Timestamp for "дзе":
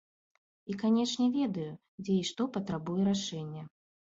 2.07-2.17